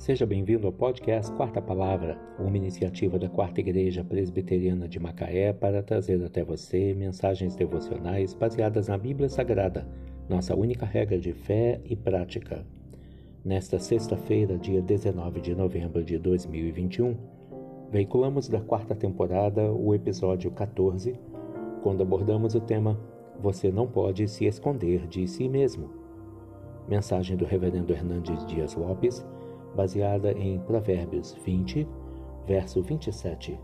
Seja 0.00 0.24
bem-vindo 0.24 0.66
ao 0.66 0.72
podcast 0.72 1.30
Quarta 1.34 1.60
Palavra, 1.60 2.18
uma 2.38 2.56
iniciativa 2.56 3.18
da 3.18 3.28
Quarta 3.28 3.60
Igreja 3.60 4.02
Presbiteriana 4.02 4.88
de 4.88 4.98
Macaé 4.98 5.52
para 5.52 5.82
trazer 5.82 6.24
até 6.24 6.42
você 6.42 6.94
mensagens 6.94 7.54
devocionais 7.54 8.32
baseadas 8.32 8.88
na 8.88 8.96
Bíblia 8.96 9.28
Sagrada, 9.28 9.86
nossa 10.26 10.56
única 10.56 10.86
regra 10.86 11.18
de 11.18 11.34
fé 11.34 11.82
e 11.84 11.94
prática. 11.94 12.64
Nesta 13.44 13.78
sexta-feira, 13.78 14.56
dia 14.56 14.80
19 14.80 15.42
de 15.42 15.54
novembro 15.54 16.02
de 16.02 16.16
2021, 16.16 17.14
veiculamos 17.92 18.48
da 18.48 18.58
quarta 18.58 18.94
temporada 18.94 19.70
o 19.70 19.94
episódio 19.94 20.50
14, 20.50 21.14
quando 21.82 22.02
abordamos 22.02 22.54
o 22.54 22.60
tema 22.60 22.98
Você 23.38 23.70
não 23.70 23.86
pode 23.86 24.26
se 24.28 24.46
esconder 24.46 25.06
de 25.06 25.28
si 25.28 25.46
mesmo. 25.46 25.90
Mensagem 26.88 27.36
do 27.36 27.44
Reverendo 27.44 27.92
Hernandes 27.92 28.46
Dias 28.46 28.74
Lopes 28.74 29.22
baseada 29.74 30.32
em 30.32 30.58
Provérbios 30.60 31.36
20, 31.44 31.86
verso 32.46 32.82
27. 32.82 33.58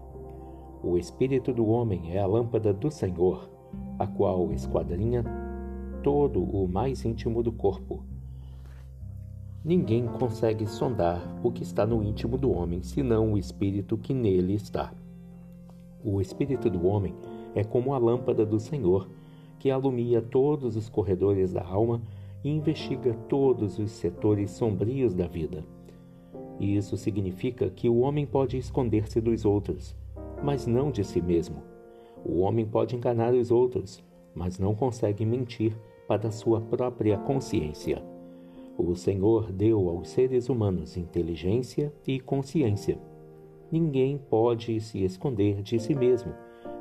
O 0.82 0.96
espírito 0.96 1.52
do 1.52 1.66
homem 1.66 2.16
é 2.16 2.20
a 2.20 2.27
lâmpada 2.27 2.73
do 2.73 2.91
Senhor, 2.91 3.51
a 3.98 4.06
qual 4.06 4.52
esquadrinha 4.52 5.24
todo 6.02 6.42
o 6.42 6.69
mais 6.69 7.05
íntimo 7.05 7.42
do 7.42 7.51
corpo. 7.51 8.05
Ninguém 9.65 10.06
consegue 10.06 10.65
sondar 10.66 11.20
o 11.42 11.51
que 11.51 11.65
está 11.65 11.84
no 11.84 12.01
íntimo 12.05 12.38
do 12.38 12.52
homem, 12.52 12.82
senão 12.82 13.32
o 13.32 13.38
espírito 13.38 13.98
que 13.98 14.15
nele 14.15 14.54
está. 14.54 14.93
O 16.04 16.20
espírito 16.20 16.70
do 16.70 16.87
homem 16.87 17.16
é 17.52 17.65
como 17.65 17.93
a 17.93 17.98
lâmpada 17.98 18.46
do 18.46 18.60
Senhor, 18.60 19.09
que 19.59 19.70
alumia 19.70 20.23
todos 20.23 20.77
os 20.77 20.88
corredores 20.88 21.52
da 21.52 21.65
alma 21.65 22.01
e 22.45 22.51
investiga 22.51 23.12
todos 23.29 23.80
os 23.80 23.91
setores 23.91 24.52
sombrios 24.52 25.12
da 25.15 25.27
vida. 25.27 25.65
E 26.59 26.76
isso 26.76 26.96
significa 26.96 27.68
que 27.70 27.88
o 27.88 27.98
homem 27.98 28.26
pode 28.26 28.56
esconder-se 28.56 29.20
dos 29.20 29.45
outros, 29.45 29.95
mas 30.42 30.66
não 30.66 30.90
de 30.90 31.04
si 31.04 31.20
mesmo. 31.20 31.62
O 32.24 32.40
homem 32.40 32.66
pode 32.66 32.96
enganar 32.96 33.34
os 33.34 33.51
outros, 33.51 34.02
mas 34.34 34.59
não 34.59 34.74
consegue 34.74 35.24
mentir 35.24 35.76
para 36.09 36.30
sua 36.30 36.60
própria 36.60 37.18
consciência. 37.18 38.02
O 38.79 38.95
Senhor 38.95 39.51
deu 39.52 39.88
aos 39.88 40.09
seres 40.09 40.48
humanos 40.48 40.96
inteligência 40.96 41.92
e 42.07 42.20
consciência. 42.20 42.98
Ninguém 43.70 44.18
pode 44.18 44.79
se 44.80 45.02
esconder 45.02 45.62
de 45.62 45.79
si 45.79 45.95
mesmo, 45.95 46.32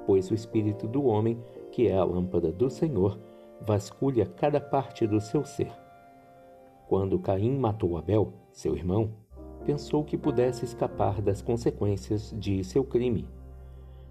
pois 0.05 0.29
o 0.29 0.33
espírito 0.33 0.87
do 0.87 1.05
homem, 1.05 1.39
que 1.71 1.87
é 1.87 1.97
a 1.97 2.03
lâmpada 2.03 2.51
do 2.51 2.69
Senhor, 2.69 3.19
vasculha 3.61 4.25
cada 4.25 4.59
parte 4.59 5.07
do 5.07 5.19
seu 5.19 5.43
ser. 5.43 5.71
Quando 6.87 7.17
Caim 7.17 7.57
matou 7.57 7.97
Abel, 7.97 8.33
seu 8.51 8.75
irmão, 8.75 9.09
pensou 9.65 10.03
que 10.03 10.17
pudesse 10.17 10.65
escapar 10.65 11.21
das 11.21 11.41
consequências 11.41 12.35
de 12.37 12.63
seu 12.63 12.83
crime. 12.83 13.27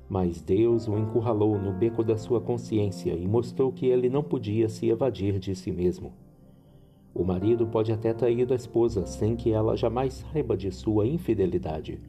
Mas 0.08 0.40
Deus 0.40 0.86
o 0.86 0.98
encurralou 0.98 1.58
no 1.58 1.72
beco 1.72 2.04
da 2.04 2.16
sua 2.16 2.40
consciência 2.40 3.12
e 3.12 3.26
mostrou 3.26 3.72
que 3.72 3.86
ele 3.86 4.08
não 4.08 4.22
podia 4.22 4.68
se 4.68 4.88
evadir 4.88 5.38
de 5.38 5.54
si 5.54 5.72
mesmo. 5.72 6.12
O 7.14 7.24
marido 7.24 7.66
pode 7.66 7.92
até 7.92 8.12
trair 8.12 8.50
a 8.52 8.56
esposa 8.56 9.06
sem 9.06 9.36
que 9.36 9.50
ela 9.50 9.76
jamais 9.76 10.14
saiba 10.14 10.56
de 10.56 10.70
sua 10.72 11.06
infidelidade, 11.06 12.00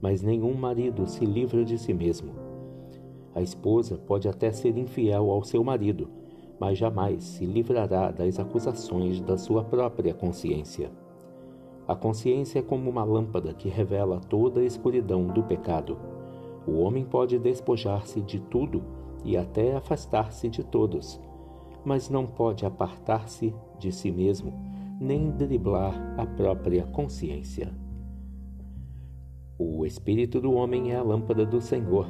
mas 0.00 0.22
nenhum 0.22 0.54
marido 0.54 1.06
se 1.06 1.24
livra 1.24 1.64
de 1.64 1.76
si 1.76 1.92
mesmo. 1.92 2.32
A 3.34 3.42
esposa 3.42 3.98
pode 3.98 4.28
até 4.28 4.50
ser 4.50 4.78
infiel 4.78 5.30
ao 5.30 5.42
seu 5.42 5.62
marido, 5.62 6.08
mas 6.58 6.78
jamais 6.78 7.22
se 7.24 7.44
livrará 7.44 8.10
das 8.10 8.38
acusações 8.38 9.20
da 9.20 9.36
sua 9.36 9.62
própria 9.62 10.14
consciência. 10.14 10.90
A 11.88 11.94
consciência 11.94 12.58
é 12.58 12.62
como 12.62 12.90
uma 12.90 13.04
lâmpada 13.04 13.54
que 13.54 13.68
revela 13.68 14.18
toda 14.18 14.60
a 14.60 14.64
escuridão 14.64 15.28
do 15.28 15.42
pecado. 15.44 15.96
O 16.66 16.80
homem 16.80 17.04
pode 17.04 17.38
despojar-se 17.38 18.20
de 18.20 18.40
tudo 18.40 18.82
e 19.24 19.36
até 19.36 19.76
afastar-se 19.76 20.48
de 20.48 20.64
todos, 20.64 21.20
mas 21.84 22.10
não 22.10 22.26
pode 22.26 22.66
apartar-se 22.66 23.54
de 23.78 23.92
si 23.92 24.10
mesmo, 24.10 24.52
nem 25.00 25.30
driblar 25.30 25.94
a 26.18 26.26
própria 26.26 26.84
consciência. 26.86 27.72
O 29.56 29.86
espírito 29.86 30.40
do 30.40 30.52
homem 30.52 30.90
é 30.92 30.96
a 30.96 31.02
lâmpada 31.02 31.46
do 31.46 31.60
Senhor, 31.60 32.08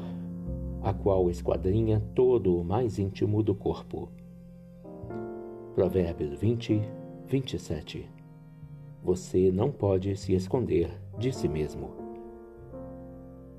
a 0.82 0.94
qual 0.94 1.28
esquadrinha 1.28 2.00
todo 2.14 2.58
o 2.58 2.64
mais 2.64 2.98
íntimo 2.98 3.42
do 3.42 3.54
corpo. 3.54 4.08
Provérbios 5.74 6.32
20, 6.40 6.80
27 7.26 8.15
você 9.06 9.52
não 9.52 9.70
pode 9.70 10.16
se 10.16 10.34
esconder 10.34 10.90
de 11.16 11.32
si 11.32 11.48
mesmo. 11.48 11.94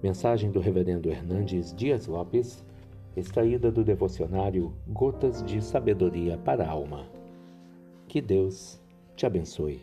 Mensagem 0.03 0.51
do 0.51 0.59
Reverendo 0.59 1.09
Hernandes 1.09 1.73
Dias 1.73 2.05
Lopes, 2.05 2.65
extraída 3.15 3.71
do 3.71 3.81
devocionário 3.81 4.73
Gotas 4.89 5.41
de 5.41 5.61
Sabedoria 5.61 6.37
para 6.37 6.65
a 6.65 6.69
Alma. 6.69 7.07
Que 8.09 8.19
Deus 8.19 8.77
te 9.15 9.25
abençoe. 9.25 9.79